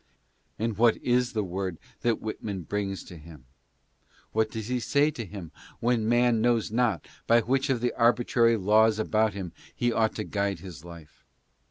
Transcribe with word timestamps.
And 0.57 0.79
what 0.79 0.97
is 0.97 1.33
the 1.33 1.43
word 1.43 1.77
that 1.99 2.19
Whitman 2.19 2.63
brings 2.63 3.03
to 3.03 3.17
him? 3.17 3.45
What 4.31 4.49
does 4.49 4.65
he 4.67 4.79
say 4.79 5.11
to 5.11 5.23
him 5.23 5.51
when 5.79 6.09
man 6.09 6.41
knows 6.41 6.71
not 6.71 7.07
by. 7.27 7.41
which 7.41 7.69
of 7.69 7.81
the 7.81 7.93
arbitrary 7.93 8.57
laws 8.57 8.97
about 8.97 9.33
him 9.35 9.51
he 9.75 9.93
ought 9.93 10.15
to 10.15 10.23
guide 10.23 10.57
his 10.61 10.83
life 10.83 11.23